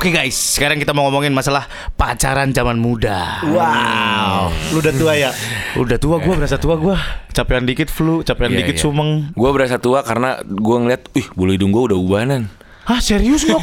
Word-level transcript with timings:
Oke 0.00 0.08
guys, 0.08 0.32
sekarang 0.56 0.80
kita 0.80 0.96
mau 0.96 1.04
ngomongin 1.04 1.28
masalah 1.28 1.68
pacaran 1.92 2.56
zaman 2.56 2.80
muda. 2.80 3.44
Wow. 3.44 4.48
Lu 4.72 4.80
udah 4.80 4.94
tua 4.96 5.12
ya? 5.12 5.28
Udah 5.76 6.00
tua 6.00 6.16
gua, 6.16 6.40
berasa 6.40 6.56
tua 6.56 6.80
gua. 6.80 6.96
Capean 7.30 7.68
dikit 7.68 7.86
flu, 7.86 8.24
capean 8.24 8.48
Iya, 8.50 8.64
dikit 8.64 8.74
iya. 8.74 8.82
sumeng. 8.82 9.28
Gue 9.30 9.50
berasa 9.52 9.76
tua 9.76 10.00
karena 10.00 10.40
gue 10.40 10.76
ngeliat, 10.78 11.04
ih 11.12 11.28
bulu 11.30 11.52
hidung 11.52 11.68
gue 11.68 11.92
udah 11.92 11.98
ubanan. 12.00 12.48
Hah 12.80 12.96
serius 12.96 13.44
lo? 13.44 13.60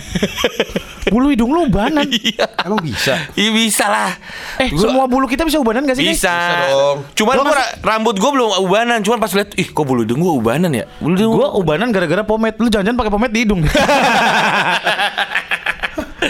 bulu 1.11 1.33
hidung 1.33 1.49
lu 1.49 1.65
ubanan? 1.65 2.05
Emang 2.05 2.79
bisa? 2.79 3.17
Iya 3.33 3.49
bisa 3.49 3.89
lah. 3.89 4.13
Eh 4.55 4.69
Gua- 4.69 4.87
semua 4.87 5.03
bulu 5.03 5.25
kita 5.25 5.41
bisa 5.41 5.57
ubanan 5.57 5.83
gak 5.83 5.97
sih 5.97 6.05
guys? 6.05 6.21
Bisa. 6.21 6.37
dong. 6.69 7.01
Cuman 7.17 7.33
Gua 7.33 7.43
gua 7.43 7.49
masih- 7.49 7.59
ra- 7.59 7.73
rambut 7.81 8.13
gue 8.13 8.29
belum 8.29 8.49
ubanan. 8.61 9.01
Cuman 9.01 9.17
pas 9.17 9.33
lihat, 9.33 9.57
ih 9.57 9.67
kok 9.67 9.83
bulu 9.83 10.05
hidung 10.05 10.21
gue 10.21 10.31
ubanan 10.31 10.69
ya? 10.69 10.85
Bulu 11.01 11.17
hidung 11.17 11.33
Gua 11.33 11.49
ubanan 11.55 11.89
gara-gara 11.89 12.21
pomade. 12.21 12.55
Lu 12.55 12.69
jangan-jangan 12.69 12.99
pakai 13.01 13.11
pomade 13.11 13.33
di 13.33 13.41
hidung. 13.41 13.65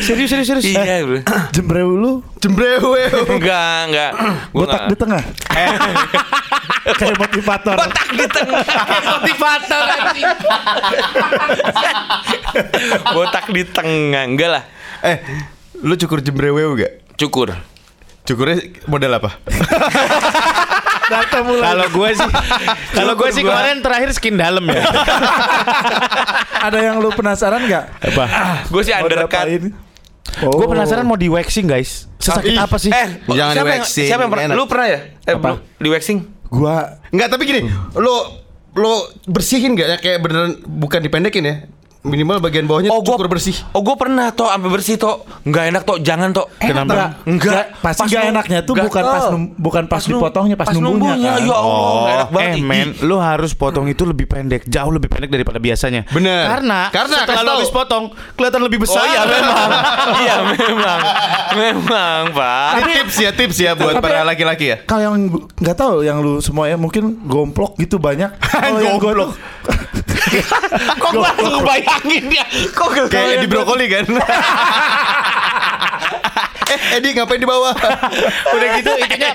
serius 0.02 0.30
serius 0.30 0.48
serius. 0.48 0.66
Eh, 0.66 0.74
Iya, 0.74 1.04
bro. 1.04 1.20
Jembreu 1.56 1.90
lu 1.94 2.14
Jembrewe. 2.38 3.02
enggak, 3.28 3.78
enggak. 3.90 4.12
Gua 4.52 4.64
botak 4.64 4.78
enggak. 4.78 4.88
di 4.88 4.96
tengah. 4.96 5.24
Kayak 6.98 7.18
motivator. 7.20 7.76
Botak 7.76 8.10
di 8.16 8.26
tengah. 8.26 8.66
Motivator. 9.04 9.84
Botak 13.14 13.46
di 13.52 13.64
tengah. 13.66 14.24
Enggak 14.24 14.50
lah. 14.50 14.64
Eh, 15.04 15.18
lu 15.84 15.94
cukur 15.96 16.22
jembrewe 16.22 16.62
gak? 16.76 16.94
Cukur. 17.18 17.54
Cukurnya 18.24 18.58
model 18.88 19.12
apa? 19.14 19.30
Kalau 21.08 21.88
gue 21.88 22.10
sih, 22.20 22.32
kalau 22.92 23.16
gue 23.16 23.32
sih 23.32 23.40
kemarin 23.40 23.80
terakhir 23.80 24.12
skin 24.12 24.36
dalam 24.36 24.68
ya. 24.68 24.84
Ada 26.60 26.84
yang 26.84 27.00
lu 27.00 27.16
penasaran 27.16 27.64
nggak? 27.64 28.12
Apa? 28.12 28.24
Gue 28.68 28.84
sih 28.84 28.92
undercut. 28.92 29.87
Oh. 30.38 30.54
Gue 30.54 30.68
penasaran 30.70 31.02
mau 31.02 31.16
di 31.16 31.28
waxing 31.28 31.66
guys. 31.66 32.06
Sesakit 32.20 32.54
Ih, 32.54 32.60
apa 32.60 32.78
sih? 32.78 32.92
Eh, 32.92 33.10
Jangan 33.26 33.54
siapa 33.54 33.64
di 33.64 33.74
yang- 33.74 33.82
waxing, 33.82 34.08
Siapa 34.08 34.22
yang 34.22 34.32
pernah? 34.32 34.54
Lu 34.54 34.64
pernah 34.66 34.88
ya? 34.88 35.00
Eh, 35.24 35.34
Apa? 35.34 35.50
lu 35.58 35.84
di 35.84 35.92
waxing? 35.92 36.20
Gua 36.48 36.76
Enggak, 37.10 37.28
tapi 37.30 37.44
gini, 37.44 37.62
lu 37.96 38.16
lu 38.78 38.94
bersihin 39.26 39.74
gak 39.74 39.88
ya 39.88 39.98
kayak 39.98 40.20
beneran 40.22 40.52
bukan 40.64 41.02
dipendekin 41.02 41.44
ya? 41.44 41.56
Minimal 42.06 42.38
bagian 42.40 42.66
bawahnya 42.66 42.94
Oh, 42.94 43.02
gua 43.02 43.18
cukur 43.18 43.28
bersih. 43.28 43.58
Oh, 43.74 43.82
gue 43.82 43.96
pernah 43.98 44.30
toh 44.30 44.48
sampai 44.48 44.70
bersih 44.70 44.96
toh. 44.96 45.26
Enggak 45.44 45.64
enak 45.74 45.82
toh, 45.84 45.98
jangan 46.00 46.30
toh. 46.32 46.46
Kenapa? 46.58 47.18
Enggak. 47.26 47.78
pasti 47.82 48.02
Pas 48.04 48.10
nggak 48.10 48.26
enaknya 48.32 48.60
tuh 48.64 48.74
bukan 48.78 49.04
pas 49.04 49.24
oh. 49.28 49.32
num- 49.34 49.52
bukan 49.58 49.84
pas 49.86 50.04
nu- 50.06 50.12
dipotongnya, 50.18 50.56
pas 50.56 50.68
numbuhnya, 50.72 51.32
kan? 51.38 51.42
Ya 51.44 51.56
Allah, 51.58 51.92
nggak 51.98 52.16
enak 52.16 52.30
banget. 52.32 52.54
eh 52.54 52.64
men, 52.64 52.88
lu 53.04 53.16
harus 53.18 53.52
potong 53.54 53.86
itu 53.88 54.04
lebih 54.06 54.26
pendek, 54.26 54.64
jauh 54.66 54.92
lebih 54.92 55.10
pendek 55.10 55.30
daripada 55.30 55.58
biasanya. 55.58 56.06
Bener. 56.10 56.48
Karena, 56.48 56.80
Karena, 56.90 57.16
setelah 57.24 57.42
lu 57.44 57.52
habis 57.60 57.72
potong, 57.74 58.04
kelihatan 58.36 58.62
lebih 58.64 58.80
besar. 58.84 59.02
Oh 59.02 59.08
iya 59.08 59.22
memang. 59.26 59.70
iya 60.24 60.36
memang. 60.48 61.00
Memang, 61.58 62.22
Pak. 62.32 62.70
Ini 62.78 62.92
tips 63.04 63.18
ya, 63.18 63.32
tips 63.34 63.58
ya 63.58 63.72
buat 63.74 64.00
para 64.00 64.24
laki-laki 64.24 64.66
ya. 64.70 64.78
Kalau 64.84 65.02
yang 65.04 65.16
nggak 65.58 65.78
tahu 65.78 65.96
yang 66.04 66.18
lu 66.20 66.40
semua 66.40 66.68
ya 66.68 66.76
mungkin 66.76 67.20
gomplok 67.26 67.76
gitu 67.78 67.98
banyak. 67.98 68.32
Gua 68.78 68.98
Gomplok. 68.98 69.32
Kok 71.02 71.12
gua 71.14 71.32
ngebayangin 71.34 72.24
dia? 72.28 72.46
Kok 72.72 73.08
Kayak 73.08 73.42
di 73.42 73.48
brokoli 73.48 73.86
kan. 73.88 74.06
eh, 76.68 77.00
Edi 77.00 77.16
ngapain 77.16 77.40
di 77.40 77.48
bawah? 77.48 77.72
udah 78.48 78.68
gitu 78.76 78.92
itunya 79.00 79.30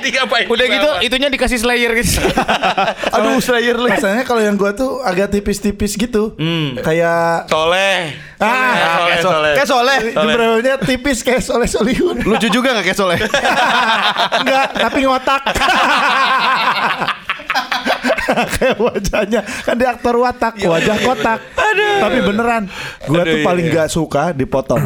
udah 0.47 0.67
gitu 0.69 0.89
itunya 1.01 1.29
dikasih 1.29 1.59
slayer 1.59 1.93
guys. 1.93 2.21
Aduh, 3.17 3.41
slayer 3.41 3.75
lu. 3.75 3.89
Masalahnya 3.89 4.25
kalau 4.25 4.41
yang 4.41 4.55
gua 4.55 4.73
tuh 4.73 5.01
agak 5.01 5.33
tipis-tipis 5.33 5.97
gitu. 5.97 6.37
Kayak 6.79 7.49
Toleh. 7.49 8.13
ah, 8.37 8.53
Soleh, 8.53 9.07
Kayak 9.07 9.23
so- 9.23 9.31
soleh. 9.31 9.53
kayak 9.55 9.69
soleh. 9.69 9.99
jembreunya 10.13 10.75
tipis 10.77 11.19
kayak 11.23 11.41
soleh 11.41 11.65
solihun. 11.65 12.17
Lucu 12.21 12.51
juga 12.51 12.75
gak 12.75 12.85
kayak 12.85 12.99
soleh? 12.99 13.19
Enggak, 14.35 14.67
tapi 14.75 14.99
ngotak. 15.07 15.43
kayak 18.55 18.77
wajahnya 18.77 19.41
kan 19.63 19.75
dia 19.75 19.89
aktor 19.91 20.15
watak, 20.17 20.55
wajah 20.59 20.97
kotak. 20.99 21.39
Tapi 21.73 22.19
beneran, 22.21 22.63
gua 23.05 23.21
Aduh, 23.21 23.29
tuh 23.29 23.39
iya, 23.39 23.47
paling 23.47 23.65
iya. 23.67 23.73
nggak 23.75 23.89
suka 23.89 24.33
dipotong. 24.33 24.85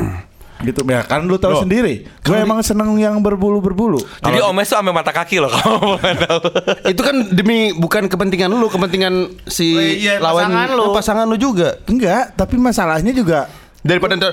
gitu 0.56 0.80
ya 0.82 1.04
kan 1.04 1.20
lu 1.20 1.36
tahu 1.36 1.60
sendiri 1.60 2.08
gue 2.24 2.32
emang 2.32 2.64
seneng 2.64 2.96
yang 2.96 3.20
berbulu 3.20 3.60
berbulu 3.60 4.00
Jadi 4.18 4.40
omes 4.40 4.64
tuh 4.64 4.80
sampai 4.80 4.88
mata 4.88 5.12
kaki 5.12 5.36
loh 5.36 5.52
kalau 5.54 5.76
mau 5.84 6.00
tahu. 6.00 6.48
Itu 6.88 7.04
kan 7.04 7.28
demi 7.28 7.70
bukan 7.70 8.08
kepentingan 8.08 8.48
lu, 8.48 8.64
kepentingan 8.66 9.36
si 9.44 9.68
Oh, 9.68 9.84
iya, 9.84 10.16
lawan 10.16 10.48
pasangan 10.48 10.68
lu. 10.72 10.84
pasangan 10.96 11.24
lu 11.28 11.36
juga. 11.36 11.76
enggak 11.84 12.32
tapi 12.32 12.56
masalahnya 12.56 13.12
juga 13.12 13.52
Daripada 13.84 14.16
ntar 14.16 14.32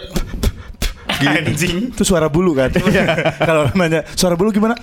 Anjing. 1.19 1.91
itu 1.91 2.03
suara 2.03 2.27
bulu 2.27 2.55
kan 2.55 2.71
kalau 3.47 3.67
nanya 3.75 4.07
suara 4.13 4.35
bulu 4.35 4.51
gimana 4.51 4.79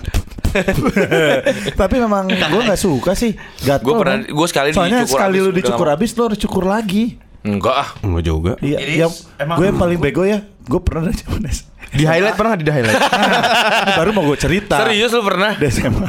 tapi 1.81 1.95
memang 1.97 2.27
gue 2.27 2.61
nggak 2.61 2.77
suka 2.77 3.11
sih 3.13 3.33
gatel 3.61 3.83
Gua 3.83 3.95
pernah- 3.99 4.21
kan. 4.21 4.31
gua 4.31 4.47
sekali 4.47 4.69
soalnya 4.71 5.01
dicukur 5.01 5.15
sekali 5.15 5.37
habis, 5.37 5.43
lu 5.43 5.51
dicukur 5.53 5.87
habis 5.87 6.09
lu 6.11 6.21
harus 6.27 6.39
cukur 6.39 6.63
lagi 6.65 7.05
Enggak 7.41 7.73
ah. 7.73 7.89
Enggak 8.05 8.23
juga. 8.23 8.53
iya. 8.61 9.09
Emang- 9.35 9.57
gue 9.57 9.65
yang 9.65 9.79
paling 9.79 9.97
bego 9.97 10.21
ya 10.21 10.45
gue 10.45 10.79
pernah 10.79 11.09
dari 11.09 11.17
zaman 11.17 11.41
Di 11.91 12.05
highlight 12.05 12.37
pernah 12.37 12.53
di 12.53 12.63
highlight. 12.63 13.01
Baru 13.97 14.09
mau 14.13 14.23
gue 14.23 14.37
cerita 14.37 14.77
Serius 14.79 15.09
lu 15.11 15.25
pernah? 15.25 15.57
di 15.57 15.65
SMA 15.67 16.05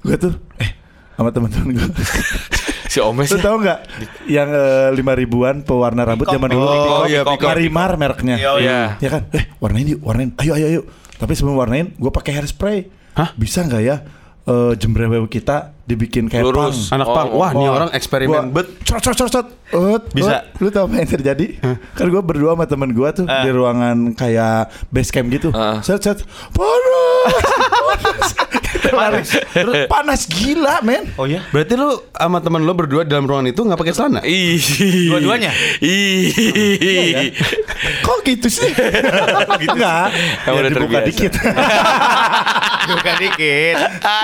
gue 0.00 0.16
tuh 0.16 0.32
eh 0.56 0.72
sama 1.14 1.28
teman-teman 1.30 1.76
gue 1.76 1.84
Si 2.88 3.04
omes 3.04 3.28
Lu 3.28 3.36
ya. 3.36 3.44
tau 3.44 3.60
nggak 3.60 3.78
yang 4.24 4.48
eh, 4.48 4.88
lima 4.96 5.12
ribuan 5.12 5.60
pewarna 5.60 6.08
rambut 6.08 6.24
zaman 6.24 6.48
dulu? 6.48 6.64
Oh, 6.64 7.04
iya. 7.04 7.20
Marimar 7.20 8.00
mereknya. 8.00 8.40
Iya. 8.56 8.96
Ya 8.96 9.08
kan? 9.12 9.28
Eh, 9.28 9.44
warnain 9.60 9.84
yuk, 9.84 10.00
warnain. 10.00 10.32
Ayo, 10.40 10.56
ayo, 10.56 10.66
ayo. 10.66 10.82
Tapi 11.20 11.36
sebelum 11.36 11.60
warnain, 11.60 11.92
gue 11.92 12.08
pakai 12.08 12.32
hairspray. 12.32 12.88
Hah? 13.18 13.34
Bisa 13.34 13.66
nggak 13.66 13.82
ya 13.82 13.96
eh 14.48 14.72
jembrewe 14.80 15.20
kita 15.28 15.76
dibikin 15.84 16.24
kayak 16.24 16.40
Lurus. 16.40 16.88
pang? 16.88 16.96
Anak 16.96 17.06
Oh, 17.06 17.14
pang. 17.14 17.28
Wah, 17.36 17.50
nih 17.52 17.68
Wah, 17.68 17.76
orang 17.76 17.90
eksperimen 17.92 18.48
bet. 18.48 18.64
Cot, 18.80 18.96
cot, 18.98 19.12
cot, 19.14 19.28
cot. 19.28 19.46
Ut, 19.68 20.02
Bisa. 20.08 20.40
ut. 20.40 20.64
Lu 20.64 20.68
tau 20.70 20.88
apa 20.88 20.96
yang 20.96 21.10
terjadi? 21.10 21.46
Kan 21.92 22.08
gue 22.08 22.22
berdua 22.24 22.56
sama 22.56 22.64
temen 22.64 22.88
gue 22.88 23.08
tuh 23.12 23.26
di 23.28 23.50
ruangan 23.50 24.16
kayak 24.16 24.72
base 24.88 25.12
camp 25.12 25.28
gitu. 25.28 25.52
Ah. 25.52 25.84
Set, 25.84 26.00
set. 26.00 26.24
Panas. 26.48 28.32
panas. 28.88 29.28
Panas 29.92 30.20
gila, 30.24 30.80
men. 30.80 31.12
Oh 31.16 31.28
ya? 31.28 31.44
Berarti 31.50 31.76
lu 31.76 32.08
sama 32.08 32.40
teman 32.40 32.64
lu 32.64 32.72
berdua 32.72 33.04
dalam 33.04 33.28
ruangan 33.28 33.52
itu 33.52 33.60
nggak 33.60 33.76
pakai 33.76 33.92
celana? 33.92 34.20
Ih. 34.24 34.56
Dua-duanya? 35.12 35.52
Ih. 35.84 36.32
Kok 37.78 38.18
gitu 38.24 38.48
sih? 38.48 38.70
gitu 38.70 39.72
Enggak. 39.72 40.06
Kamu 40.42 40.50
Ya, 40.50 40.60
udah 40.60 40.70
dibuka 40.70 40.98
terbiasa. 40.98 41.08
dikit. 41.08 41.32
Bukan 42.90 43.14
dikit. 43.20 43.76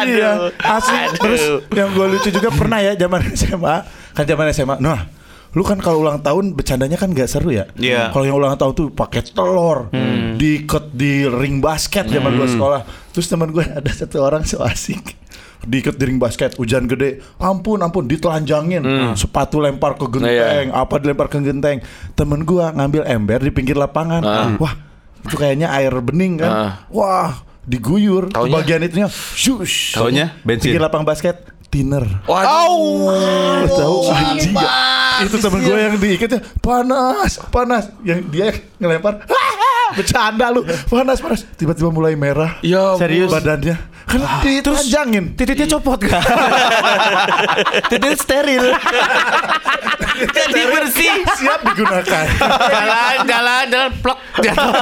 Iya, 0.04 0.31
asli. 0.59 0.98
Aduh. 0.98 1.19
Terus 1.20 1.42
yang 1.70 1.88
gue 1.91 2.06
lucu 2.09 2.28
juga 2.31 2.48
pernah 2.50 2.78
ya 2.81 2.93
zaman 2.94 3.20
SMA, 3.37 3.76
kan 4.12 4.25
zaman 4.25 4.47
SMA. 4.50 4.76
Nah, 4.78 5.00
lu 5.53 5.62
kan 5.62 5.78
kalau 5.78 6.00
ulang 6.00 6.19
tahun 6.19 6.53
bercandanya 6.53 6.97
kan 6.97 7.12
gak 7.12 7.28
seru 7.28 7.53
ya. 7.53 7.69
Iya. 7.76 8.09
Kalau 8.09 8.25
yang 8.25 8.34
ulang 8.34 8.56
tahun 8.56 8.72
tuh 8.72 8.87
pakai 8.91 9.22
telur, 9.26 9.93
diikat 10.34 10.91
di 10.91 11.25
ring 11.25 11.60
basket 11.60 12.09
zaman 12.09 12.34
gue 12.34 12.48
sekolah. 12.48 12.81
Terus 13.10 13.26
teman 13.28 13.50
gue 13.50 13.62
ada 13.78 13.91
satu 13.91 14.19
orang 14.19 14.43
so 14.43 14.59
asik. 14.60 15.14
Diikat 15.64 15.94
di 15.94 16.04
ring 16.04 16.16
basket, 16.16 16.54
hujan 16.54 16.84
gede, 16.84 17.19
ampun 17.36 17.78
ampun, 17.78 18.04
ditelanjangin, 18.04 18.84
sepatu 19.14 19.58
lempar 19.58 19.94
ke 19.94 20.06
genteng, 20.10 20.70
apa 20.70 20.94
dilempar 20.97 21.26
ke 21.26 21.38
genteng. 21.38 21.80
Temen 22.12 22.42
gue 22.42 22.60
ngambil 22.62 23.02
ember 23.04 23.38
di 23.38 23.50
pinggir 23.50 23.75
lapangan, 23.75 24.20
wah 24.56 24.75
itu 25.20 25.34
kayaknya 25.34 25.72
air 25.72 25.92
bening 25.98 26.36
kan, 26.36 26.50
Ah. 26.50 26.72
wah 26.86 27.32
diguyur, 27.64 28.28
Taunya? 28.28 28.54
bagian 28.54 28.80
itunya, 28.82 29.08
shush, 29.08 29.92
Taunya? 29.92 30.36
Bensin. 30.42 30.69
pinggir 30.69 30.80
lapang 30.80 31.00
basket, 31.00 31.41
thinner. 31.66 32.04
Tahu 32.25 33.98
anjing. 34.06 34.52
Nggak? 34.52 34.72
Itu 35.25 35.36
temen 35.38 35.60
gue 35.62 35.76
yang 35.78 35.94
diikatnya 35.96 36.41
panas, 36.58 37.41
panas. 37.48 37.88
Yang 38.02 38.19
dia 38.28 38.46
ngelempar, 38.76 39.25
bercanda 39.99 40.46
lu, 40.50 40.61
panas, 40.87 41.19
panas. 41.20 41.41
Tiba-tiba 41.55 41.91
mulai 41.91 42.14
merah. 42.14 42.58
Ya 42.61 42.94
Serius? 42.99 43.31
Badannya 43.31 43.94
kan 44.05 44.20
ditelanjangin. 44.44 45.25
Titiknya 45.38 45.67
copot 45.67 45.99
gak? 45.99 46.23
Titik 47.91 48.14
steril. 48.20 48.64
Jadi 50.14 50.61
bersih. 50.70 51.12
Siap 51.26 51.61
digunakan. 51.67 52.25
jalan, 52.70 53.17
jalan, 53.26 53.64
jalan, 53.67 53.91
plok. 53.99 54.19
jatuh. 54.38 54.73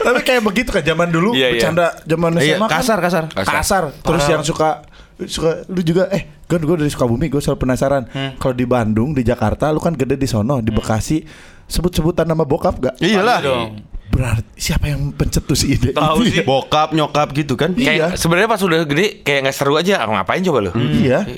Tapi 0.00 0.20
kayak 0.24 0.42
begitu 0.44 0.70
kan 0.72 0.80
zaman 0.80 1.12
dulu 1.12 1.36
Iya, 1.36 1.52
iya. 1.52 1.60
bercanda 1.60 1.86
zaman 2.08 2.30
Iya, 2.40 2.56
SMA 2.56 2.66
kan 2.66 2.80
kasar, 2.80 2.98
kasar. 3.04 3.24
kasar. 3.36 3.82
Terus 4.00 4.24
yang 4.30 4.42
suka 4.46 4.87
suka 5.26 5.66
lu 5.66 5.82
juga 5.82 6.06
eh 6.14 6.46
kan 6.46 6.62
gue 6.62 6.76
dari 6.78 6.86
Sukabumi 6.86 7.26
gue 7.26 7.42
selalu 7.42 7.58
penasaran 7.66 8.06
kalau 8.38 8.54
di 8.54 8.62
Bandung 8.62 9.10
di 9.10 9.26
Jakarta 9.26 9.74
lu 9.74 9.82
kan 9.82 9.98
gede 9.98 10.14
di 10.14 10.30
sono 10.30 10.62
di 10.62 10.70
Bekasi 10.70 11.26
sebut-sebutan 11.66 12.24
nama 12.24 12.46
bokap 12.46 12.74
gak? 12.80 12.94
Iyalah. 13.02 13.38
dong. 13.42 13.82
Berarti 14.08 14.56
siapa 14.56 14.88
yang 14.88 15.12
pencetus 15.12 15.68
ide 15.68 15.92
Tahu 15.92 16.24
itu 16.24 16.40
sih. 16.40 16.44
Bokap, 16.46 16.96
nyokap 16.96 17.28
gitu 17.36 17.54
kan? 17.60 17.76
Kayak 17.76 18.16
sebenarnya 18.16 18.48
pas 18.48 18.62
udah 18.64 18.78
gede 18.88 19.20
kayak 19.20 19.46
nggak 19.46 19.56
seru 19.56 19.76
aja. 19.76 20.00
Ngapain 20.08 20.40
coba 20.42 20.58
lu? 20.64 20.72
Iya. 20.74 21.28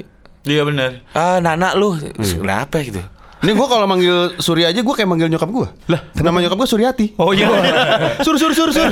Iya 0.47 0.63
benar. 0.65 1.03
Ah, 1.13 1.43
Nana 1.43 1.75
lu. 1.77 1.99
Kenapa 2.17 2.81
gitu? 2.81 3.03
Ini 3.41 3.57
gue 3.57 3.67
kalau 3.73 3.89
manggil 3.89 4.37
Surya 4.37 4.69
aja 4.69 4.85
gue 4.85 4.95
kayak 4.95 5.09
manggil 5.09 5.33
nyokap 5.33 5.49
gue. 5.49 5.69
Lah, 5.89 6.01
nama 6.21 6.45
nyokap 6.45 6.61
gue 6.61 6.69
Suryati. 6.69 7.07
Oh 7.17 7.33
iya. 7.33 7.49
Sur 8.27 8.37
sur 8.37 8.53
sur 8.53 8.69
sur. 8.69 8.85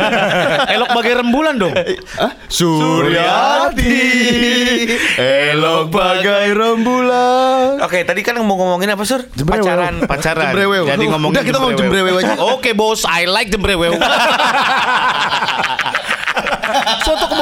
Elok 0.72 0.88
bagai 0.96 1.20
rembulan 1.20 1.60
dong. 1.60 1.76
Hah? 2.16 2.32
Suryati. 2.48 4.00
Elok 5.20 5.92
bagai 5.92 6.56
rembulan. 6.56 7.84
Oke, 7.84 8.08
tadi 8.08 8.24
kan 8.24 8.40
mau 8.40 8.56
ngomongin 8.56 8.88
apa, 8.96 9.04
Sur? 9.04 9.20
Jembrewel. 9.36 9.68
Pacaran. 9.68 9.94
Pacaran. 10.08 10.44
Jembrewel. 10.48 10.84
Jadi 10.88 11.04
ngomongin 11.12 11.36
Udah, 11.36 11.44
kita 11.44 11.56
ngomong 11.60 11.76
jembrewel 11.76 12.16
aja. 12.16 12.34
Oke, 12.40 12.72
bos. 12.72 13.04
I 13.04 13.28
like 13.28 13.52
jembrewel. 13.52 14.00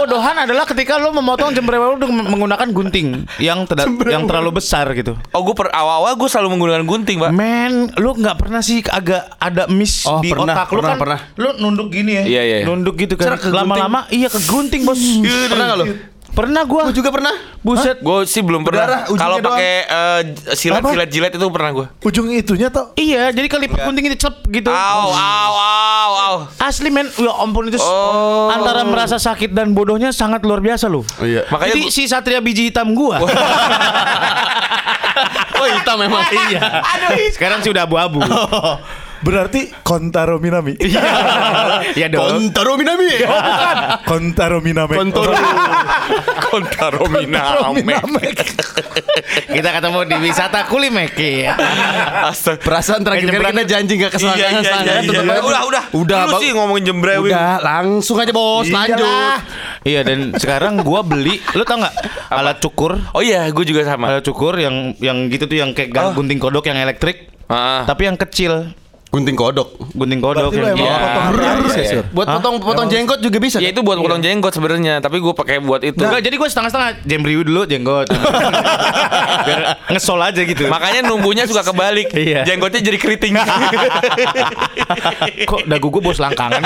Kebodohan 0.06 0.38
adalah 0.38 0.62
ketika 0.70 1.02
lo 1.02 1.10
memotong 1.10 1.50
jembrewel 1.50 1.98
dengan 1.98 2.30
menggunakan 2.30 2.70
gunting 2.70 3.26
yang 3.42 3.66
tidak 3.66 3.90
yang 4.06 4.22
terlalu 4.22 4.62
besar 4.62 4.86
gitu. 4.94 5.18
Oh, 5.34 5.42
gue 5.42 5.50
per 5.50 5.66
awal-awal 5.74 6.14
gue 6.14 6.30
selalu 6.30 6.54
menggunakan 6.54 6.86
gunting, 6.86 7.18
Pak. 7.18 7.34
Men, 7.34 7.90
lu 7.98 8.14
nggak 8.14 8.38
pernah 8.38 8.62
sih 8.62 8.86
agak 8.86 9.34
ada 9.42 9.66
miss 9.66 10.06
Oh, 10.06 10.22
di 10.22 10.30
pernah, 10.30 10.62
otak 10.62 10.70
lu 10.70 10.78
pernah, 10.78 10.94
kan? 10.94 11.02
pernah. 11.02 11.20
Lu 11.34 11.48
nunduk 11.58 11.90
gini 11.90 12.22
ya? 12.22 12.22
Iya, 12.22 12.42
iya. 12.46 12.56
Nunduk 12.62 12.94
gitu 13.02 13.18
kan. 13.18 13.34
Lama-lama 13.50 14.06
iya 14.14 14.30
ke 14.30 14.38
gunting, 14.46 14.86
Bos. 14.86 15.02
Pernah 15.50 15.74
nggak 15.74 15.78
lo? 15.82 15.86
Pernah 16.36 16.62
gua. 16.62 16.82
Gue 16.86 16.94
juga 16.94 17.08
pernah. 17.08 17.32
Buset. 17.58 17.96
Gue 17.98 18.28
sih 18.28 18.44
belum 18.44 18.60
Berdarah, 18.60 19.08
pernah. 19.08 19.16
Kalau 19.16 19.36
pakai 19.40 19.72
eh, 19.82 20.20
silat-silat 20.52 21.08
jilet 21.08 21.32
itu 21.32 21.46
pernah 21.48 21.70
gue. 21.72 21.86
Ujung 22.04 22.28
itunya 22.28 22.68
tuh 22.68 22.92
Iya, 22.94 23.32
jadi 23.32 23.48
kali 23.48 23.66
gunting 23.66 24.04
ini 24.04 24.14
cep 24.14 24.44
gitu. 24.46 24.68
Au, 24.68 25.08
au, 25.08 25.52
au, 25.56 26.12
au. 26.12 26.34
Asli 26.60 26.92
men, 26.92 27.08
ya 27.08 27.32
ampun 27.34 27.66
itu 27.66 27.80
Oh. 27.80 28.52
antara 28.52 28.84
merasa 28.84 29.16
sakit 29.16 29.50
dan 29.50 29.72
bodohnya 29.72 30.12
sangat 30.12 30.44
luar 30.44 30.60
biasa 30.60 30.86
loh. 30.86 31.02
Oh, 31.16 31.24
iya. 31.24 31.48
Makanya 31.48 31.72
Jadi 31.72 31.82
gua- 31.82 31.94
si 31.94 32.02
Satria 32.04 32.38
biji 32.38 32.68
hitam 32.68 32.92
gua. 32.92 33.16
Oh 35.56 35.64
hitam 35.64 35.96
memang. 35.96 36.20
iya. 36.52 36.60
Aduh, 36.84 37.32
sekarang 37.32 37.64
sih 37.64 37.72
udah 37.72 37.88
abu-abu. 37.88 38.20
Berarti 39.16 39.72
Kontaro 39.80 40.36
Minami 40.36 40.76
Iya 41.96 42.06
dong. 42.12 42.52
Kontaro 42.52 42.76
Minami. 42.76 43.08
Kontaro 44.04 44.60
Minami 44.60 44.92
Kontaro. 44.92 45.32
Kontaro 46.56 47.04
Miname. 47.12 48.32
Kita 49.46 49.68
ketemu 49.76 49.98
di 50.08 50.16
wisata 50.20 50.64
Kulimek 50.64 51.12
ya. 51.16 51.52
Astaga. 52.26 52.64
Perasaan 52.64 53.04
terakhir 53.04 53.28
kali 53.28 53.44
kita 53.52 53.64
janji 53.68 53.92
gak 53.96 54.12
kesalahan 54.16 54.40
Iya, 54.40 54.48
iya, 54.56 54.72
iya, 54.80 54.94
iya. 55.04 55.40
Udah, 55.40 55.62
udah. 55.64 55.82
Udah, 55.92 56.20
Lu 56.26 56.40
sih 56.40 56.50
ngomongin 56.52 56.84
jembrewing. 56.88 57.32
Udah, 57.32 57.60
langsung 57.60 58.16
aja 58.16 58.32
bos, 58.32 58.66
lanjut. 58.66 59.04
Iya 59.84 60.00
dan 60.02 60.34
sekarang 60.34 60.80
gua 60.80 61.04
beli, 61.04 61.38
lu 61.52 61.62
tau 61.62 61.78
nggak 61.78 61.94
alat 62.26 62.58
cukur? 62.58 62.98
Oh 63.12 63.22
iya, 63.22 63.46
gue 63.52 63.62
juga 63.62 63.86
sama. 63.86 64.10
Alat 64.10 64.24
cukur 64.24 64.58
yang 64.58 64.96
yang 64.98 65.28
gitu 65.28 65.46
tuh 65.46 65.58
yang 65.60 65.70
kayak 65.70 65.94
Oh. 65.96 66.10
gunting 66.12 66.38
kodok 66.38 66.66
yang 66.66 66.78
elektrik, 66.78 67.30
Ah. 67.46 67.86
tapi 67.86 68.06
yang 68.06 68.18
kecil. 68.18 68.74
Gunting 69.06 69.38
kodok. 69.38 69.68
Gunting 69.94 70.20
kodok 70.20 70.50
Berarti 70.50 70.76
yang 70.76 70.78
iya. 70.82 70.96
potong 70.98 71.72
ya 71.72 71.84
Sur? 71.88 72.04
Buat 72.10 72.26
potong 72.36 72.56
potong 72.58 72.86
jenggot 72.90 73.18
juga 73.22 73.38
bisa. 73.38 73.56
Ya 73.62 73.70
kan? 73.70 73.78
itu 73.78 73.80
buat 73.86 73.98
potong 74.02 74.20
jenggot 74.20 74.52
sebenarnya, 74.52 74.98
tapi 74.98 75.22
gue 75.22 75.32
pakai 75.32 75.62
buat 75.62 75.80
itu. 75.86 76.02
Enggak, 76.02 76.20
jadi 76.26 76.34
gue 76.34 76.48
setengah-setengah 76.50 76.90
jembriu 77.06 77.40
dulu 77.46 77.62
jenggot. 77.70 78.10
Biar 79.46 79.60
ngesol 79.94 80.20
aja 80.20 80.42
gitu. 80.42 80.66
Makanya 80.66 81.06
numbuhnya 81.06 81.46
suka 81.46 81.62
kebalik. 81.62 82.10
Iya. 82.12 82.42
Jenggotnya 82.44 82.82
jadi 82.82 82.98
keriting. 82.98 83.34
Kok 85.50 85.70
dagu 85.70 85.86
gue 85.88 86.02
bos 86.02 86.18
langkangan? 86.18 86.60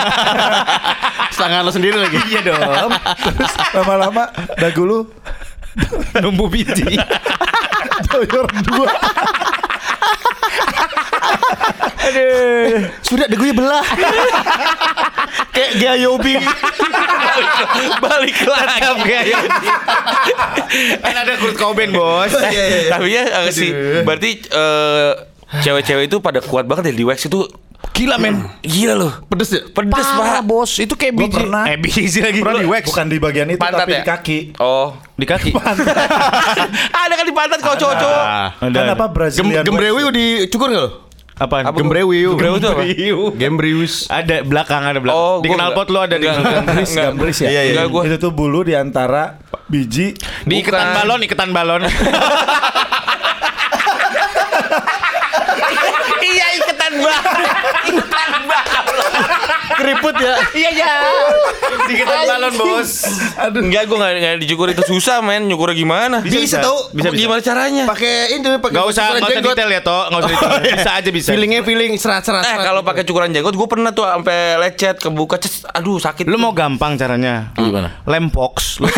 Tangan 1.36 1.60
lo 1.68 1.70
sendiri 1.70 2.00
lagi. 2.00 2.18
iya 2.32 2.40
dong. 2.40 2.90
Terus 3.36 3.52
lama-lama 3.76 4.32
dagu 4.56 4.82
lu 4.88 5.00
Numbu 6.18 6.50
biji. 6.50 6.98
doyor 8.10 8.46
dua 8.66 8.90
Sudah 13.06 13.26
dagunya 13.30 13.54
belah. 13.54 13.86
Kayak 15.54 15.72
Gayobi. 15.78 16.34
Balik 18.02 18.38
lagi. 18.46 19.34
kan 21.02 21.14
ada 21.14 21.32
Kurt 21.38 21.56
Cobain 21.58 21.90
bos. 21.94 22.32
Tapi 22.90 23.08
ya 23.10 23.22
eh, 23.46 23.52
sih 23.54 23.70
berarti 24.02 24.30
eh, 24.46 25.12
cewek-cewek 25.62 26.06
itu 26.06 26.16
pada 26.22 26.38
kuat 26.42 26.66
banget 26.66 26.94
ya 26.94 26.94
di 26.94 27.04
wax 27.06 27.26
itu 27.26 27.46
Gila 28.00 28.16
men. 28.16 28.48
gila 28.60 28.94
loh. 28.96 29.12
Pedes 29.26 29.50
ya? 29.50 29.60
Pedes 29.66 30.08
Parah 30.08 30.40
pak. 30.40 30.42
bos. 30.42 30.72
Itu 30.74 30.94
kayak 30.94 31.12
Gua 31.12 31.20
biji. 31.22 31.36
pernah. 31.36 31.62
Eh 31.64 31.76
biji 31.76 32.18
lagi. 32.18 32.40
Pernah 32.40 32.56
di 32.56 32.66
wax 32.66 32.84
Bukan 32.86 33.06
di 33.06 33.18
bagian 33.18 33.46
itu 33.46 33.60
Pantat 33.60 33.84
tapi 33.84 33.92
ya? 33.92 34.00
di 34.00 34.08
kaki 34.08 34.38
Oh. 34.56 34.96
Di 35.14 35.26
kaki. 35.26 35.50
Ada 37.02 37.12
kan 37.12 37.24
di 37.24 37.34
pantat 37.34 37.60
kau 37.60 37.76
cowok. 37.76 37.96
Kan 38.58 38.72
apa 38.88 39.04
Gem 39.04 39.12
Brazilian 39.12 39.62
Gembrewi 39.62 40.00
wax? 40.00 40.12
dicukur 40.12 40.68
nggak 40.68 40.80
lo? 40.80 40.90
Apaan? 41.36 41.64
Apa? 41.66 41.76
Gembrewi. 41.76 42.18
Gembrewi 42.26 42.56
itu 42.56 42.68
apa? 42.68 42.82
Gembriwis. 43.34 43.94
Ada 44.06 44.40
belakang 44.42 44.82
ada 44.82 44.96
belakang. 44.98 45.20
Oh, 45.20 45.36
di 45.40 45.48
gua 45.48 45.56
knalpot 45.58 45.88
lu 45.88 45.98
ada 45.98 46.16
di. 46.16 46.24
Gambris, 46.24 46.90
gambris 46.90 47.36
ya? 47.38 47.48
Iya, 47.50 47.60
iya. 47.62 47.72
Enggak, 47.74 47.88
gua- 47.90 48.04
Itu 48.04 48.16
tuh 48.18 48.30
bulu 48.30 48.60
di 48.60 48.72
antara 48.72 49.40
biji 49.66 50.16
Di 50.42 50.54
iketan 50.58 50.80
Bukan. 50.86 50.96
balon, 50.98 51.20
iketan 51.22 51.50
balon. 51.50 51.82
iya 56.30 56.46
iketan 56.56 56.92
balon. 56.96 57.42
Iketan 57.86 58.30
balon. 58.46 59.10
Keriput 59.70 60.14
ya. 60.16 60.34
Iya 60.52 60.70
ya. 60.74 60.92
Di 61.86 61.92
iketan 61.94 62.20
balon 62.26 62.52
bos. 62.54 62.90
Enggak, 63.50 63.82
gue 63.86 63.96
nggak 63.96 64.12
nggak 64.20 64.36
dicukur 64.44 64.66
itu 64.70 64.82
susah 64.86 65.20
men. 65.20 65.46
Nyukurnya 65.46 65.74
gimana? 65.74 66.16
Bisa, 66.22 66.60
tahu. 66.60 66.92
Bisa, 66.92 67.08
bisa. 67.10 67.20
Gimana 67.20 67.40
caranya? 67.40 67.84
Pakai 67.86 68.14
ini 68.34 68.46
pakai 68.56 68.74
Gak 68.74 68.86
usah, 68.86 69.02
cukuran 69.02 69.18
gak 69.18 69.26
usah 69.26 69.34
jenggot. 69.34 69.54
detail 69.54 69.70
ya 69.70 69.80
toh, 69.80 70.02
gak 70.06 70.18
usah 70.20 70.30
detail. 70.30 70.60
Bisa 70.76 70.90
aja 70.94 71.10
bisa. 71.10 71.28
Feelingnya 71.32 71.60
feeling 71.62 71.92
serat 71.96 72.22
serat. 72.22 72.44
Eh 72.44 72.56
kalau 72.60 72.80
pakai 72.80 73.02
cukuran 73.02 73.28
jenggot 73.30 73.54
gue 73.54 73.68
pernah 73.68 73.90
tuh 73.90 74.06
sampai 74.06 74.38
lecet 74.60 74.96
kebuka 75.00 75.36
ces 75.40 75.64
aduh 75.66 75.96
sakit 75.96 76.26
Lu 76.26 76.36
mau 76.36 76.52
gampang 76.52 76.94
caranya 76.94 77.50
Gimana? 77.54 78.02
Lempox 78.04 78.76
Lu, 78.82 78.88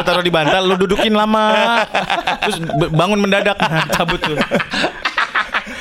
taruh 0.00 0.22
di 0.22 0.30
bantal 0.30 0.64
Lu 0.64 0.74
dudukin 0.74 1.12
lama 1.12 1.82
Terus 2.40 2.56
bangun 2.88 3.20
mendadak 3.20 3.56
Cabut 3.94 4.18
tuh 4.18 4.36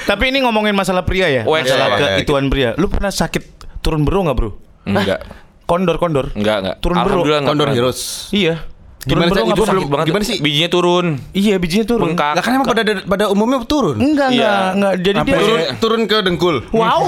Tapi 0.04 0.24
ini 0.30 0.44
ngomongin 0.44 0.76
masalah 0.76 1.08
pria 1.08 1.32
ya? 1.32 1.44
Wax 1.48 1.70
Masalah 1.70 1.88
ya, 1.96 2.08
keituan 2.20 2.52
pria. 2.52 2.76
Lu 2.76 2.92
pernah 2.92 3.12
sakit 3.12 3.44
turun 3.80 4.04
bero 4.04 4.28
gak 4.28 4.36
bro? 4.36 4.52
enggak. 4.84 5.20
Kondor 5.64 5.96
kondor? 5.96 6.36
Enggak 6.36 6.58
enggak. 6.60 6.76
Turun 6.84 6.96
enggak 7.00 7.48
Kondor. 7.48 7.68
Heroes. 7.72 8.28
Iya 8.36 8.73
Turun 9.04 9.20
Gimana 9.20 9.36
sih? 9.36 9.44
belum- 9.44 9.90
banget 9.90 10.06
Gimana 10.08 10.24
sih? 10.24 10.38
bijinya 10.40 10.70
turun 10.70 11.06
Iya 11.30 11.56
bijinya 11.56 11.86
turun 11.86 12.08
bengkak 12.10 12.34
Lah 12.34 12.42
kan 12.42 12.52
emang 12.54 12.66
pada 12.66 12.82
pada 13.04 13.26
umumnya 13.28 13.60
turun. 13.64 13.96
Enggak 13.96 14.30
Iya. 14.30 14.40
enggak 14.40 14.64
enggak 14.72 14.94
Jadi 14.98 15.18
dia 15.20 15.36
Turun 15.36 15.60
turun 15.78 16.02
ke 16.04 16.18
dengkul. 16.22 16.56
Wow 16.70 17.04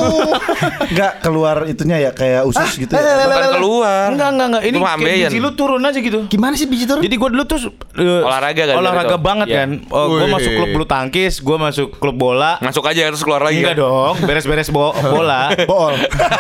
Enggak 0.92 1.12
keluar 1.20 1.56
itunya 1.66 1.98
ya 2.00 2.12
kayak 2.12 2.44
usus 2.44 2.72
gitu 2.78 2.92
ya 2.92 3.02
bukan 3.24 3.50
keluar 3.56 4.08
Enggak 4.10 4.30
enggak 4.30 4.48
enggak 4.50 4.62
Ini 4.62 4.78
kayak 4.78 5.00
biji 5.26 5.40
lu 5.40 5.52
turun 5.54 5.82
aja 5.82 5.98
gitu 5.98 6.20
Gimana 6.28 6.54
sih 6.54 6.66
biji 6.66 6.84
turun? 6.84 7.00
Jadi 7.00 7.16
gue 7.16 7.30
dulu 7.32 7.44
tuh 7.44 7.58
eh, 7.96 8.22
Olahraga 8.22 8.64
kan, 8.66 8.76
olahraga 8.76 9.16
banget 9.18 9.48
Iya. 9.48 9.58
kan. 9.58 9.70
Oh, 9.88 10.06
gue 10.10 10.20
Wih. 10.22 10.32
masuk 10.32 10.52
klub 10.52 10.70
bulu 10.72 10.86
tangkis, 10.86 11.34
gue 11.38 11.58
masuk 11.58 11.88
klub 11.94 12.16
bola. 12.16 12.58
masuk 12.60 12.84
aja 12.84 13.06
terus 13.06 13.22
keluar 13.22 13.40
lagi 13.42 13.60
Enggak 13.60 13.74
kan? 13.74 13.82
dong, 13.82 14.14
beres-beres 14.22 14.68
bo- 14.68 14.92
bola. 14.92 15.54
Bool 15.70 15.94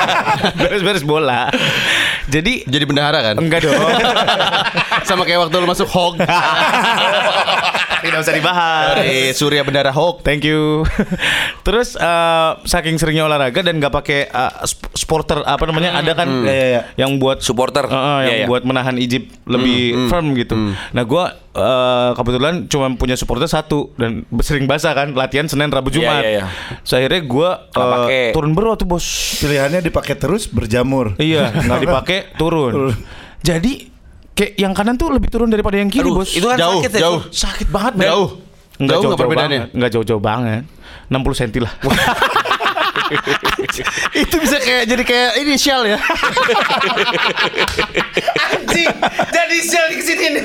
beres-beres 0.59 1.03
bola. 1.03 1.47
Jadi 2.27 2.63
Jadi 2.63 2.83
bendahara 2.83 3.19
kan? 3.23 3.35
enggak 3.37 3.61
dong. 3.61 3.75
Sama 5.07 5.23
kayak 5.23 5.43
waktu 5.43 5.55
lu 5.55 5.65
masuk 5.65 5.85
hog. 5.87 6.17
Tidak 7.97 8.21
usah 8.21 8.33
dibahas. 8.33 8.85
Dari 8.95 9.33
Surya 9.33 9.65
Bendara 9.65 9.89
Hog. 9.89 10.21
Thank 10.21 10.45
you. 10.45 10.85
Terus 11.65 11.93
eh, 11.95 12.51
saking 12.63 12.95
seringnya 12.95 13.25
olahraga 13.25 13.61
dan 13.61 13.75
nggak 13.75 13.89
pakai 13.91 14.29
sp- 14.61 14.93
sporter 14.93 15.41
apa 15.41 15.65
namanya 15.65 15.97
ada 15.97 16.13
kan 16.13 16.29
Iya, 16.43 16.53
iya, 16.53 16.65
iya. 16.67 16.81
yang 16.97 17.17
buat 17.17 17.41
Supporter. 17.41 17.85
Eh, 17.85 17.89
yang 17.89 18.21
Iya, 18.23 18.35
iya. 18.35 18.47
buat 18.47 18.61
menahan 18.61 18.95
Egypt 18.95 19.33
lebih 19.45 20.05
firm 20.07 20.33
gitu. 20.35 20.53
Nah 20.91 21.03
gua 21.03 21.33
eh, 21.49 22.09
kebetulan 22.13 22.67
cuma 22.67 22.93
punya 22.93 23.15
supporter 23.15 23.47
satu 23.47 23.89
dan 23.95 24.21
sering 24.39 24.65
basah 24.65 24.93
kan 24.93 25.09
latihan 25.11 25.45
Senin 25.45 25.69
Rabu 25.69 25.89
Jumat. 25.89 26.21
iya, 26.21 26.41
iya. 26.41 26.45
So, 26.81 26.95
akhirnya 26.95 27.21
gua 27.23 27.49
eh, 27.65 27.79
pakai. 27.79 28.23
turun 28.31 28.53
bero 28.53 28.73
tuh 28.75 28.85
bos. 28.85 29.05
Pilihannya 29.35 29.81
dipakai 29.81 30.13
terus 30.15 30.45
berjamur 30.45 31.17
Iya 31.17 31.49
nggak 31.51 31.79
dipakai 31.81 32.14
turun. 32.35 32.91
Jadi 33.39 33.73
kayak 34.31 34.51
yang 34.55 34.71
kanan 34.71 34.95
tuh 34.95 35.09
lebih 35.09 35.27
turun 35.27 35.47
daripada 35.47 35.75
yang 35.75 35.87
kiri 35.87 36.05
Aduh, 36.05 36.19
bos. 36.19 36.27
itu 36.31 36.43
kan 36.43 36.57
Jauh, 36.57 36.79
sakit 36.79 36.91
ya 36.91 36.99
jauh. 36.99 37.19
tuh. 37.19 37.21
sakit 37.31 37.67
banget 37.69 37.93
men. 37.95 38.05
Jauh. 38.05 38.27
Enggak 38.75 38.75
Jauh 38.75 38.75
nggak 38.75 38.91
jauh-jauh 38.91 39.17
perbedaannya? 39.17 39.61
banget. 39.61 39.73
Enggak 39.73 39.89
jauh-jauh 39.91 40.19
banget. 40.19 40.63
60 41.05 41.39
cm 41.39 41.51
lah. 41.61 41.73
Itu 44.17 44.35
bisa 44.39 44.57
kayak 44.57 44.83
jadi 44.87 45.03
kayak 45.05 45.31
inisial 45.39 45.81
ya. 45.85 45.99
Anjing, 48.75 48.91
jadi 49.31 49.57
sel 49.61 49.85
di 49.89 50.01
sini 50.01 50.25
nih. 50.35 50.43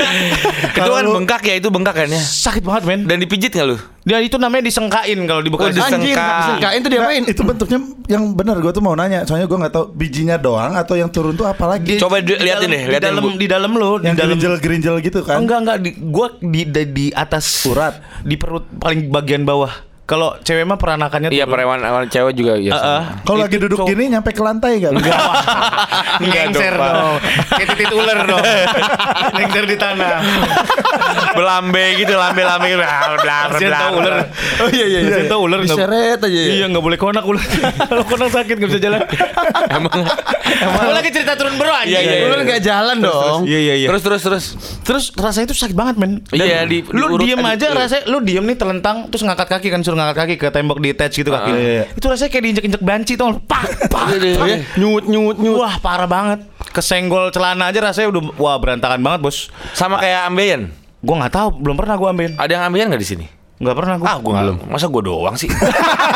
Itu 0.73 0.87
kan 0.89 1.05
bengkak 1.05 1.43
ya, 1.43 1.55
itu 1.57 1.69
bengkak 1.69 1.95
kan 1.97 2.07
ya. 2.07 2.23
Sakit 2.23 2.63
banget 2.63 2.83
men. 2.85 3.01
Dan 3.05 3.19
dipijit 3.19 3.51
nggak 3.51 3.67
lu? 3.67 3.77
Dia 4.01 4.17
itu 4.19 4.37
namanya 4.37 4.65
disengkain 4.65 5.19
kalau 5.25 5.43
di 5.43 5.51
Bekasi. 5.51 5.67
Oh, 5.69 5.77
disengka. 5.77 5.99
Anjir, 5.99 6.17
disengkain 6.41 6.79
tuh 6.81 6.91
diapain? 6.91 7.23
Itu 7.27 7.43
bentuknya 7.43 7.79
yang 8.09 8.33
benar 8.33 8.57
gue 8.57 8.71
tuh 8.71 8.81
mau 8.81 8.93
nanya 8.93 9.23
Soalnya 9.23 9.45
gue 9.45 9.55
gak 9.57 9.71
tahu 9.71 9.85
bijinya 9.93 10.35
doang 10.35 10.75
atau 10.75 10.95
yang 10.95 11.07
turun 11.07 11.33
tuh 11.33 11.45
apa 11.45 11.63
lagi 11.65 11.95
Coba 11.95 12.19
di- 12.19 12.35
liatin 12.35 12.67
dalam- 12.67 12.71
deh, 12.71 12.83
di 12.83 12.91
liatin, 12.91 13.07
dalam 13.07 13.23
Bu. 13.23 13.29
di 13.33 13.47
dalam 13.47 13.73
lo, 13.73 13.91
di 13.97 14.07
dalam 14.09 14.19
gerinjel-gerinjel 14.35 14.95
gitu 15.01 15.21
kan 15.21 15.39
Enggak 15.39 15.59
enggak 15.61 15.79
di 15.79 15.91
gua 16.01 16.27
di 16.37 16.61
di, 16.65 16.83
di 16.87 17.07
atas 17.11 17.47
Urat. 17.65 18.03
di 18.21 18.35
perut 18.35 18.67
paling 18.75 19.07
bagian 19.09 19.45
bawah 19.45 19.71
Kalau 20.11 20.35
cewek 20.43 20.67
mah 20.67 20.75
peranakannya 20.75 21.31
Iya 21.31 21.47
perewan 21.47 21.79
cewek 22.11 22.35
juga 22.35 22.59
ya. 22.59 22.75
Heeh. 22.75 23.03
Kalau 23.23 23.39
lagi 23.39 23.63
duduk 23.63 23.87
gini 23.87 24.11
nyampe 24.11 24.35
ke 24.35 24.43
lantai 24.43 24.83
gak? 24.83 24.91
Enggak. 24.91 25.15
Ngengser 26.27 26.75
dong. 26.75 27.15
Kayak 27.49 27.67
titit 27.71 27.93
ular 27.95 28.19
dong. 28.27 28.43
Ngengser 29.39 29.65
di 29.65 29.77
tanah. 29.79 30.19
Belambe 31.31 31.85
gitu, 31.95 32.11
lambe-lambe 32.11 32.67
gitu. 32.67 32.83
Blar, 32.83 33.49
blar, 33.55 33.91
ular. 33.95 34.15
Oh 34.59 34.69
iya 34.69 34.85
iya. 34.85 34.99
Kasian 35.07 35.31
tau 35.31 35.41
ular 35.47 35.63
nggak- 35.63 35.79
Diseret 35.79 36.19
aja 36.19 36.35
ya. 36.35 36.51
Iya 36.59 36.65
nggak 36.67 36.83
boleh 36.83 36.99
konak 36.99 37.23
ular. 37.23 37.47
Kalau 37.91 38.03
konak 38.03 38.35
sakit 38.35 38.55
nggak 38.59 38.69
bisa 38.69 38.83
jalan. 38.83 39.01
Emang 39.71 39.95
Emang 40.61 40.91
lagi 40.91 41.15
cerita 41.15 41.39
turun 41.39 41.55
bro 41.55 41.71
anjing. 41.71 41.95
Iya, 41.95 42.01
iya, 42.03 42.15
iya. 42.17 42.27
Ular 42.27 42.41
nggak 42.43 42.61
jalan 42.61 42.97
dong. 42.99 43.39
Iya 43.47 43.59
iya 43.63 43.75
iya. 43.79 43.89
Terus 43.89 44.03
terus 44.03 44.23
terus. 44.27 44.45
Terus 44.83 45.05
rasanya 45.15 45.47
itu 45.47 45.57
sakit 45.57 45.77
banget 45.79 45.95
men 45.97 46.19
Iya, 46.35 46.67
di- 46.67 46.83
Lu 46.91 47.15
diem 47.15 47.39
aja. 47.39 47.71
aja 47.71 47.79
rasanya 47.79 48.05
Lu 48.11 48.19
diem 48.19 48.43
nih 48.43 48.59
telentang 48.59 49.07
Terus 49.07 49.23
ngangkat 49.23 49.49
kaki 49.49 49.69
kan 49.71 49.81
Suruh 49.81 50.00
ngangkat 50.01 50.17
kaki 50.17 50.35
ke 50.41 50.49
tembok 50.49 50.81
di 50.81 50.89
attach 50.89 51.13
gitu 51.13 51.29
kaki 51.29 51.53
iya, 51.53 51.61
iya. 51.61 51.85
Itu 51.93 52.09
rasanya 52.09 52.31
kayak 52.33 52.45
diinjek-injek 52.49 52.81
banci 52.81 53.13
nggak? 53.15 53.37
Pak 53.45 53.93
pak 53.93 54.05
Iya, 54.17 54.41
iya. 54.41 54.57
Nyut 54.81 55.05
nyut 55.05 55.37
nyut. 55.37 55.61
Wah 55.61 55.77
parah 55.77 56.09
banget 56.09 56.41
Kesenggol 56.73 57.29
celana 57.29 57.69
aja 57.69 57.85
rasanya 57.85 58.09
udah 58.17 58.23
Wah 58.41 58.57
berantakan 58.57 59.05
banget 59.05 59.21
bos 59.21 59.53
Sama 59.77 60.01
kayak 60.01 60.25
ambeien. 60.27 60.73
Gue 61.01 61.15
nggak 61.15 61.33
tahu 61.37 61.49
Belum 61.61 61.77
pernah 61.77 62.01
gue 62.01 62.09
ambeien 62.09 62.33
Ada 62.41 62.51
yang 62.57 62.63
ambeien 62.65 62.89
nggak 62.89 63.03
di 63.05 63.09
sini? 63.09 63.27
Nggak 63.61 63.77
pernah 63.77 63.95
gue 64.01 64.09
Ah, 64.09 64.17
gue 64.17 64.33
belum. 64.33 64.57
Masa 64.73 64.89
gue 64.89 65.03
doang 65.05 65.37
sih? 65.37 65.53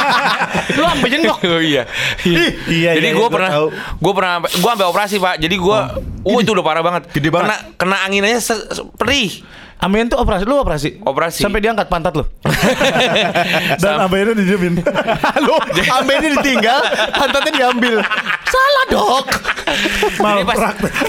Lu 0.81 0.83
ambeien 0.83 1.21
kok 1.29 1.45
oh 1.53 1.61
iya. 1.61 1.85
Iya, 2.25 2.97
Jadi 2.97 3.05
iya, 3.05 3.13
gue 3.13 3.21
gua 3.21 3.29
pernah, 3.29 3.51
tahu. 3.53 3.69
gue 4.01 4.13
pernah, 4.17 4.35
gue 4.41 4.71
sampai 4.73 4.87
operasi 4.89 5.17
pak. 5.21 5.35
Jadi 5.37 5.57
gue, 5.61 5.79
oh 6.25 6.37
itu 6.41 6.51
udah 6.57 6.65
parah 6.65 6.81
banget. 6.81 7.03
Gede 7.13 7.29
banget. 7.29 7.53
Kena, 7.53 7.57
kena 7.77 7.97
angin 8.09 8.25
aja 8.25 8.57
perih. 8.97 9.45
Ambeien 9.83 10.07
tuh 10.07 10.19
operasi 10.21 10.45
Lu 10.47 10.61
operasi 10.61 11.03
Operasi. 11.03 11.41
Sampai 11.43 11.61
diangkat 11.65 11.91
pantat 11.91 12.15
lu 12.15 12.25
Dan 13.83 14.01
abaynya 14.01 14.33
didiemin. 14.37 14.81
Lu 15.47 15.55
ambil 15.91 16.17
ini 16.23 16.29
ditinggal, 16.39 16.81
pantatnya 17.13 17.53
diambil. 17.53 18.01
Salah 18.49 18.85
dok. 18.91 19.27
Jadi 19.65 20.43
pas, 20.43 20.59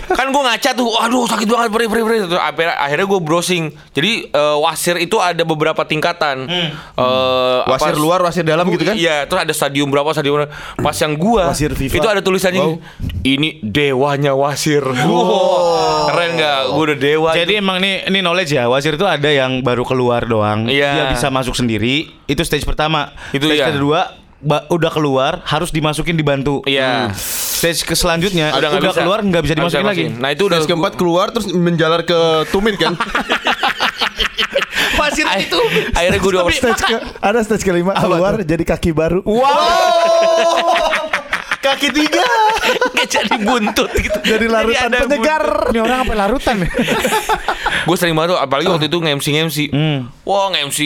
kan 0.09 0.27
gue 0.27 0.43
ngaca 0.43 0.69
tuh, 0.71 0.89
aduh 0.95 1.25
sakit 1.25 1.45
banget 1.45 1.69
perih 1.69 1.87
perih 1.87 2.03
perih. 2.03 2.19
Terus 2.25 2.41
akhirnya, 2.41 3.05
gue 3.05 3.19
browsing. 3.19 3.63
Jadi 3.91 4.11
eh, 4.27 4.57
wasir 4.57 4.95
itu 4.97 5.17
ada 5.17 5.41
beberapa 5.41 5.81
tingkatan. 5.81 6.47
Eh, 6.47 6.69
apa- 6.95 7.75
Wasir 7.75 7.95
luar, 7.95 8.19
wasir 8.21 8.41
dalam 8.41 8.65
gitu 8.67 8.83
kan? 8.83 8.95
Iya, 8.95 9.25
terus 9.25 9.41
ada 9.41 9.53
stadium 9.53 9.87
berapa 9.87 10.07
stadium 10.09 10.39
berapa. 10.39 10.51
Pas 10.77 10.95
yang 10.95 11.13
gua 11.13 11.49
Wasir 11.49 11.71
FIFA. 11.71 11.93
itu 11.93 12.07
ada 12.07 12.21
tulisannya 12.21 12.61
Wow. 12.61 12.75
ini 13.21 13.59
dewanya 13.61 14.31
wasir. 14.31 14.81
Wow. 14.81 16.07
Keren 16.07 16.29
nggak? 16.35 16.59
Gue 16.69 16.83
udah 16.85 16.97
dewa. 16.97 17.29
Jadi 17.31 17.53
itu. 17.53 17.61
emang 17.61 17.77
nih 17.77 18.05
ini 18.05 18.19
knowledge 18.19 18.51
ya 18.51 18.65
Wasir 18.65 18.93
itu 18.93 19.03
ada 19.03 19.27
yang 19.27 19.59
baru 19.59 19.81
keluar 19.81 20.23
doang 20.23 20.65
Iya. 20.65 20.91
Dia 20.91 21.05
bisa 21.09 21.27
masuk 21.27 21.53
sendiri 21.53 22.07
Itu 22.23 22.41
stage 22.41 22.63
pertama 22.63 23.09
Itu 23.31 23.45
Stage 23.45 23.59
iya. 23.59 23.69
kedua 23.69 23.99
ba- 24.39 24.65
Udah 24.67 24.87
keluar 24.87 25.41
Harus 25.43 25.69
dimasukin 25.69 26.13
dibantu 26.13 26.61
Iya. 26.63 27.09
Stage 27.55 27.87
ke 27.87 27.95
selanjutnya 27.95 28.51
Udah 28.51 28.59
Udah, 28.59 28.69
nggak 28.75 28.91
bisa. 28.91 29.01
keluar 29.01 29.19
nggak 29.23 29.41
bisa 29.47 29.53
dimasukin 29.55 29.87
lagi 29.87 30.05
Nah 30.11 30.29
itu 30.29 30.43
udah 30.45 30.59
Stage 30.59 30.69
keempat 30.69 30.93
keluar 30.99 31.27
terus 31.31 31.47
menjalar 31.49 32.03
ke 32.03 32.19
tumit 32.51 32.75
kan? 32.75 32.99
Wasir 34.95 35.27
Ay- 35.27 35.47
akhirnya 35.91 36.19
gue 36.19 36.31
udah 36.31 36.47
stage 36.49 36.81
ke, 36.81 36.97
ada 37.19 37.39
stage 37.43 37.67
kelima 37.67 37.93
keluar 37.99 38.39
jadi 38.41 38.63
kaki 38.63 38.95
baru. 38.95 39.19
Kaki 41.59 41.87
tiga. 41.91 42.23
Kayak 42.95 43.09
jadi 43.09 43.35
buntut 43.41 43.89
gitu. 43.91 44.19
Jadi 44.23 44.45
larutan 44.47 44.87
ada 44.87 44.97
penyegar. 45.03 45.43
Ini 45.73 45.79
orang 45.81 45.99
apa 46.05 46.13
larutan 46.15 46.55
ya 46.61 46.69
Gue 47.85 47.95
sering 47.97 48.15
banget 48.15 48.33
tuh, 48.33 48.39
apalagi 48.39 48.67
waktu 48.69 48.87
itu 48.87 48.97
nge-MC 48.97 49.25
nge-MC. 49.33 49.57
Hmm. 49.73 49.99
Wah 50.23 50.49
nge-MC 50.53 50.79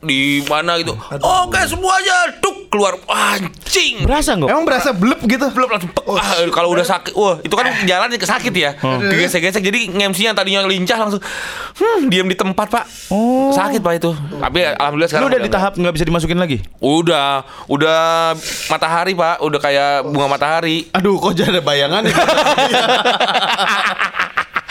di 0.00 0.40
mana 0.44 0.76
gitu. 0.76 0.96
Oke 1.20 1.60
semuanya 1.64 2.32
tuk 2.38 2.68
keluar 2.68 2.96
anjing. 3.04 4.02
Berasa 4.02 4.32
nggak? 4.32 4.48
Emang 4.48 4.64
berasa 4.64 4.90
blep 4.90 5.20
gitu? 5.24 5.46
belum 5.50 5.68
langsung 5.68 5.90
pek. 5.90 6.06
ah, 6.10 6.46
kalau 6.48 6.70
udah 6.70 6.86
sakit 6.86 7.12
wah 7.12 7.36
itu 7.40 7.52
kan 7.52 7.66
jalan 7.84 8.08
ke 8.10 8.22
sakit 8.22 8.52
ya 8.52 8.70
kegesek-gesek 8.78 9.60
jadi 9.60 9.90
nge-MC 9.90 10.18
yang 10.22 10.32
tadinya 10.32 10.62
lincah 10.62 10.96
langsung 10.96 11.20
hmm, 11.20 12.06
diam 12.06 12.24
di 12.24 12.34
tempat 12.34 12.66
pak 12.66 12.84
Oh. 13.08 13.50
sakit 13.50 13.78
pak 13.78 13.98
itu 13.98 14.10
tapi 14.38 14.62
alhamdulillah 14.64 15.06
Lu 15.06 15.12
sekarang 15.12 15.28
udah 15.28 15.40
di 15.40 15.50
tahap 15.50 15.72
nggak 15.74 15.92
bisa 15.92 16.04
dimasukin 16.04 16.38
lagi? 16.38 16.62
udah 16.78 17.42
udah 17.66 18.32
matahari 18.68 19.12
pak 19.12 19.38
udah 19.40 19.58
kayak 19.58 20.06
bunga 20.06 20.28
matahari 20.30 20.86
Aduh, 20.92 21.18
kok 21.18 21.34
jadi 21.34 21.50
ada 21.50 21.60
bayangan 21.60 22.02
ya? 22.04 22.14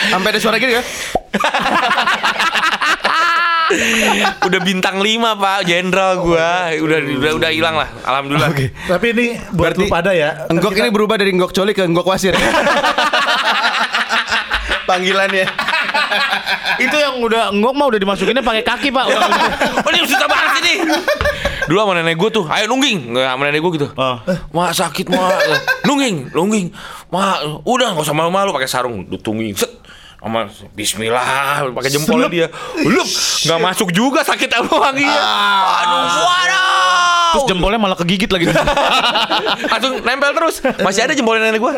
Sampai 0.10 0.32
ada 0.32 0.40
suara 0.40 0.58
gini 0.58 0.74
kan? 0.74 0.86
udah 4.48 4.60
bintang 4.66 4.98
5 4.98 5.42
pak 5.42 5.60
jenderal 5.66 6.22
gua 6.22 6.74
udah 6.74 6.98
udah 7.22 7.32
udah 7.38 7.50
hilang 7.54 7.76
lah 7.78 7.90
alhamdulillah 8.06 8.50
Tapi 8.90 9.06
ini 9.14 9.26
buat 9.54 9.74
Berarti 9.74 9.86
lu 9.86 9.92
pada 9.92 10.12
ya. 10.14 10.30
Enggok 10.50 10.74
ini 10.78 10.90
berubah 10.90 11.16
dari 11.18 11.32
enggok 11.34 11.54
coli 11.54 11.74
ke 11.78 11.86
enggok 11.86 12.06
wasir. 12.10 12.34
Panggilannya. 14.90 15.46
Itu 16.86 16.98
yang 16.98 17.22
udah 17.22 17.54
enggok 17.54 17.74
mah 17.78 17.86
udah 17.94 18.00
dimasukinnya 18.02 18.42
pakai 18.42 18.66
kaki 18.66 18.90
pak. 18.90 19.06
Udah, 19.06 19.30
oh 19.86 19.90
ini 19.94 20.02
susah 20.10 20.26
banget 20.26 20.54
ini 20.66 20.74
dulu 21.70 21.86
sama 21.86 21.94
nenek 22.02 22.18
gue 22.18 22.30
tuh 22.34 22.46
ayo 22.50 22.66
nungging 22.66 23.14
nggak 23.14 23.30
sama 23.30 23.44
nenek 23.46 23.62
gue 23.62 23.72
gitu 23.78 23.88
Oh. 23.94 24.18
mak 24.58 24.74
sakit 24.74 25.06
mak 25.14 25.38
nungging 25.86 26.34
nungging 26.34 26.74
mak 27.14 27.46
udah 27.62 27.94
nggak 27.94 28.10
usah 28.10 28.18
malu-malu 28.18 28.50
pakai 28.50 28.66
sarung 28.66 29.06
tungging 29.22 29.54
set 29.54 29.70
sama 30.20 30.52
Bismillah 30.76 31.72
pakai 31.72 31.92
jempolnya 31.92 32.28
dia. 32.28 32.48
Lup 32.84 33.08
nggak 33.48 33.60
masuk 33.64 33.90
juga 33.96 34.20
sakit 34.28 34.52
apa 34.52 34.74
wanginya 34.76 35.24
aduh 35.80 36.04
waduh 36.28 36.79
Terus 37.36 37.46
jempolnya 37.50 37.80
malah 37.80 37.98
kegigit 37.98 38.30
lagi. 38.30 38.46
langsung 39.72 39.94
nempel 40.02 40.32
terus 40.36 40.56
masih 40.82 41.02
ada 41.06 41.14
jempolnya 41.14 41.50
nenek 41.50 41.62
gue 41.62 41.74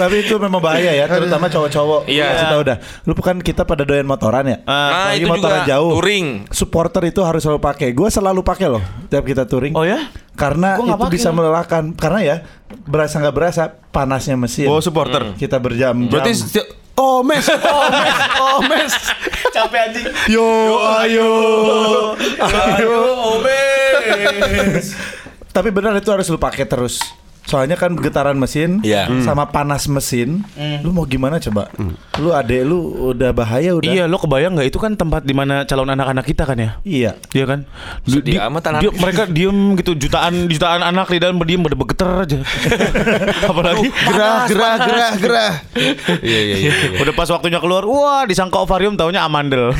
Tapi 0.00 0.14
itu 0.24 0.34
memang 0.40 0.60
bahaya 0.62 0.94
ya, 0.94 1.04
terutama 1.06 1.50
cowok-cowok. 1.50 2.08
Iya. 2.08 2.26
Kasih 2.34 2.46
tahu 2.50 2.62
dah. 2.64 2.76
Lu 3.04 3.12
kan 3.18 3.36
kita 3.42 3.62
pada 3.68 3.82
doyan 3.84 4.06
motoran 4.06 4.46
ya. 4.46 4.58
nah 4.64 5.12
Apalagi 5.12 5.20
itu 5.20 5.28
motoran 5.28 5.58
juga 5.60 5.68
jauh. 5.68 5.90
touring 5.98 6.26
Supporter 6.48 7.02
itu 7.08 7.20
harus 7.22 7.40
selalu 7.44 7.60
pakai. 7.60 7.88
Gue 7.92 8.08
selalu 8.08 8.40
pakai 8.42 8.66
loh 8.70 8.82
tiap 9.10 9.24
kita 9.26 9.44
touring. 9.44 9.74
Oh 9.76 9.84
ya? 9.84 10.08
Karena 10.38 10.78
itu 10.78 11.06
bisa 11.10 11.34
melelahkan. 11.34 11.92
Karena 11.98 12.20
ya 12.22 12.36
berasa 12.86 13.20
nggak 13.20 13.34
berasa 13.34 13.62
panasnya 13.90 14.38
mesin. 14.38 14.70
Oh, 14.70 14.80
supporter. 14.80 15.34
Kita 15.36 15.58
berjam-jam. 15.58 16.08
Berarti 16.08 16.32
Oh 16.98 17.22
mes, 17.22 17.46
oh 17.46 17.84
mes, 17.94 18.16
oh 18.42 18.58
mes. 18.66 18.92
Capek 19.54 19.80
anjing. 19.86 20.06
yo 20.26 20.46
ayo. 20.98 21.30
Ayo, 22.42 22.94
Tapi 25.54 25.68
benar 25.70 25.94
itu 25.94 26.10
harus 26.10 26.26
lu 26.26 26.42
pakai 26.42 26.66
terus. 26.66 26.98
Soalnya 27.48 27.74
kan 27.74 27.96
getaran 27.96 28.36
mesin 28.36 28.78
Iya. 28.78 29.08
sama 29.24 29.46
panas 29.46 29.88
mesin, 29.88 30.42
lu 30.78 30.90
mau 30.90 31.02
gimana 31.02 31.38
coba? 31.38 31.66
Lu 32.14 32.28
adek 32.30 32.60
lu 32.60 32.76
udah 33.08 33.32
bahaya 33.32 33.72
udah. 33.72 33.88
Iya, 33.88 34.04
lo 34.04 34.16
kebayang 34.16 34.52
nggak 34.52 34.68
itu 34.68 34.76
kan 34.76 34.92
tempat 34.92 35.22
di 35.22 35.32
mana 35.32 35.64
calon 35.64 35.88
anak-anak 35.88 36.22
kita 36.22 36.44
kan 36.44 36.54
ya? 36.54 36.70
Iya. 36.82 37.10
Iya 37.30 37.44
kan? 37.46 37.58
Sedih 38.04 38.36
Di- 38.36 38.38
amat 38.38 38.62
anak. 38.66 38.80
dia- 38.82 38.92
mereka 38.92 39.22
diem 39.24 39.74
gitu 39.74 39.90
jutaan 39.96 40.46
jutaan 40.46 40.80
anak 40.82 41.08
di 41.08 41.18
dalam 41.18 41.34
berdiem 41.36 41.58
pada 41.58 41.74
bergetar 41.74 42.08
aja. 42.20 42.36
Apalagi 43.48 43.86
Gerah, 43.88 44.44
gerah, 44.44 44.74
gerah, 44.78 45.10
gerah. 45.16 45.52
Iya, 46.20 46.38
iya, 46.44 46.54
iya. 46.60 46.70
udah 46.98 47.12
pas 47.12 47.26
waktunya 47.28 47.56
keluar, 47.56 47.82
wah 47.82 48.22
disangka 48.22 48.58
ovarium 48.58 48.92
taunya 48.92 49.22
amandel. 49.22 49.72